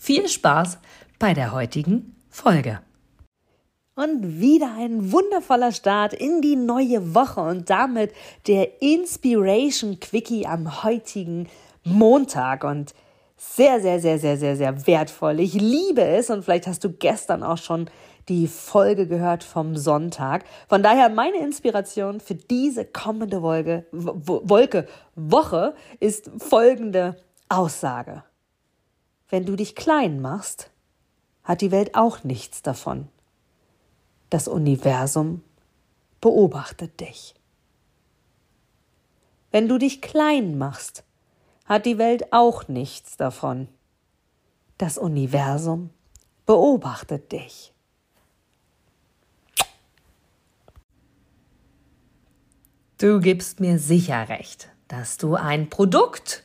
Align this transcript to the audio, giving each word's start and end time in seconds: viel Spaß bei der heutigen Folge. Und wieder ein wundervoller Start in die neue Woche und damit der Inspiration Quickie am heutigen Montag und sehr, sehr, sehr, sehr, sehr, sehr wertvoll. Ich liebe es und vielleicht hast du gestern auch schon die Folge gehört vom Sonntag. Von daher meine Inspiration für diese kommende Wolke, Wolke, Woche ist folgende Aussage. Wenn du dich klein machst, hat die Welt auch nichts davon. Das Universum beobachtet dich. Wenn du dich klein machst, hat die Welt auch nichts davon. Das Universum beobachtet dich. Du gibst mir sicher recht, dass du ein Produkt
viel 0.00 0.28
Spaß 0.28 0.78
bei 1.18 1.34
der 1.34 1.52
heutigen 1.52 2.16
Folge. 2.30 2.80
Und 3.94 4.40
wieder 4.40 4.74
ein 4.78 5.12
wundervoller 5.12 5.72
Start 5.72 6.14
in 6.14 6.40
die 6.40 6.56
neue 6.56 7.14
Woche 7.14 7.42
und 7.42 7.68
damit 7.68 8.12
der 8.46 8.80
Inspiration 8.80 10.00
Quickie 10.00 10.46
am 10.46 10.82
heutigen 10.82 11.48
Montag 11.84 12.64
und 12.64 12.94
sehr, 13.36 13.80
sehr, 13.82 14.00
sehr, 14.00 14.18
sehr, 14.18 14.38
sehr, 14.38 14.56
sehr 14.56 14.86
wertvoll. 14.86 15.38
Ich 15.38 15.52
liebe 15.52 16.02
es 16.02 16.30
und 16.30 16.44
vielleicht 16.44 16.66
hast 16.66 16.82
du 16.82 16.90
gestern 16.90 17.42
auch 17.42 17.58
schon 17.58 17.90
die 18.30 18.46
Folge 18.46 19.06
gehört 19.06 19.44
vom 19.44 19.76
Sonntag. 19.76 20.44
Von 20.68 20.82
daher 20.82 21.10
meine 21.10 21.38
Inspiration 21.38 22.20
für 22.20 22.36
diese 22.36 22.86
kommende 22.86 23.42
Wolke, 23.42 23.84
Wolke, 23.92 24.86
Woche 25.14 25.74
ist 25.98 26.30
folgende 26.38 27.16
Aussage. 27.50 28.22
Wenn 29.30 29.46
du 29.46 29.54
dich 29.54 29.76
klein 29.76 30.20
machst, 30.20 30.70
hat 31.44 31.60
die 31.60 31.70
Welt 31.70 31.94
auch 31.94 32.24
nichts 32.24 32.62
davon. 32.62 33.08
Das 34.28 34.48
Universum 34.48 35.42
beobachtet 36.20 37.00
dich. 37.00 37.34
Wenn 39.52 39.68
du 39.68 39.78
dich 39.78 40.02
klein 40.02 40.58
machst, 40.58 41.04
hat 41.64 41.86
die 41.86 41.98
Welt 41.98 42.32
auch 42.32 42.66
nichts 42.66 43.16
davon. 43.16 43.68
Das 44.78 44.98
Universum 44.98 45.90
beobachtet 46.44 47.30
dich. 47.30 47.72
Du 52.98 53.20
gibst 53.20 53.60
mir 53.60 53.78
sicher 53.78 54.28
recht, 54.28 54.68
dass 54.88 55.16
du 55.16 55.34
ein 55.36 55.70
Produkt 55.70 56.44